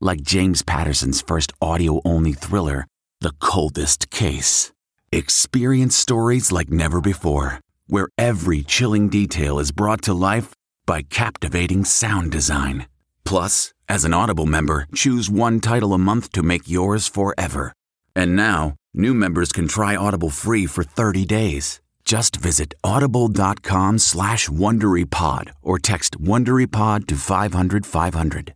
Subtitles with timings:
[0.00, 2.86] like James Patterson's first audio only thriller,
[3.20, 4.72] The Coldest Case.
[5.12, 10.52] Experience stories like never before, where every chilling detail is brought to life
[10.84, 12.86] by captivating sound design.
[13.24, 17.72] Plus, as an Audible member, choose one title a month to make yours forever.
[18.14, 21.80] And now, new members can try Audible free for 30 days.
[22.04, 28.55] Just visit audible.com slash WonderyPod or text WonderyPod to 500 500.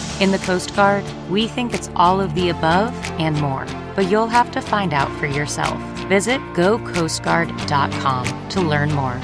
[0.21, 4.27] In the Coast Guard, we think it's all of the above and more, but you'll
[4.27, 5.81] have to find out for yourself.
[6.09, 9.19] Visit gocoastguard.com to learn more.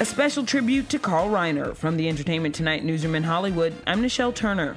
[0.00, 3.72] A special tribute to Carl Reiner from the Entertainment Tonight newsroom in Hollywood.
[3.86, 4.76] I'm Nichelle Turner.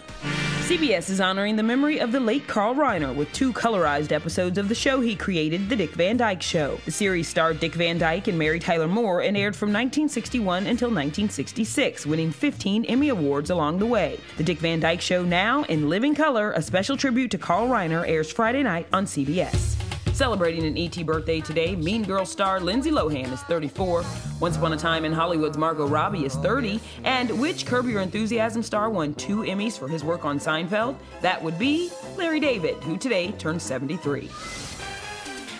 [0.71, 4.69] CBS is honoring the memory of the late Carl Reiner with two colorized episodes of
[4.69, 6.79] the show he created, The Dick Van Dyke Show.
[6.85, 10.87] The series starred Dick Van Dyke and Mary Tyler Moore and aired from 1961 until
[10.87, 14.17] 1966, winning 15 Emmy Awards along the way.
[14.37, 18.07] The Dick Van Dyke Show now in living color, a special tribute to Carl Reiner,
[18.07, 19.90] airs Friday night on CBS.
[20.21, 24.05] Celebrating an ET birthday today, Mean Girl star Lindsay Lohan is 34.
[24.39, 26.79] Once Upon a Time in Hollywood's Margot Robbie is 30.
[27.03, 30.95] And which Curb Your Enthusiasm star won two Emmys for his work on Seinfeld?
[31.21, 34.29] That would be Larry David, who today turned 73.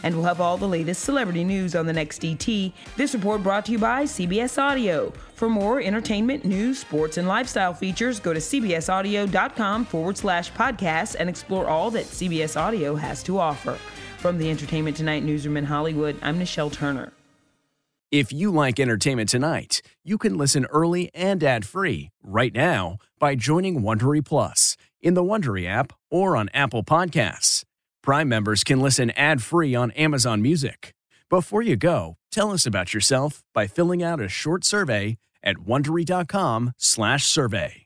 [0.03, 2.45] And we'll have all the latest celebrity news on the next ET.
[2.95, 5.11] This report brought to you by CBS Audio.
[5.33, 11.27] For more entertainment, news, sports, and lifestyle features, go to cbsaudio.com forward slash podcast and
[11.27, 13.75] explore all that CBS Audio has to offer.
[14.21, 17.11] From the Entertainment Tonight newsroom in Hollywood, I'm Nichelle Turner.
[18.11, 23.81] If you like Entertainment Tonight, you can listen early and ad-free right now by joining
[23.81, 27.63] Wondery Plus in the Wondery app or on Apple Podcasts.
[28.03, 30.93] Prime members can listen ad-free on Amazon Music.
[31.27, 37.85] Before you go, tell us about yourself by filling out a short survey at wondery.com/survey.